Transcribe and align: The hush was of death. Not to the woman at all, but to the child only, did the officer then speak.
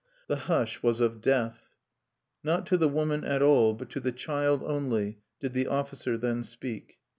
The 0.27 0.35
hush 0.47 0.81
was 0.81 0.99
of 0.99 1.21
death. 1.21 1.69
Not 2.43 2.65
to 2.65 2.77
the 2.77 2.89
woman 2.89 3.23
at 3.23 3.43
all, 3.43 3.75
but 3.75 3.91
to 3.91 3.99
the 3.99 4.11
child 4.11 4.63
only, 4.63 5.19
did 5.39 5.53
the 5.53 5.67
officer 5.67 6.17
then 6.17 6.41
speak. 6.43 6.97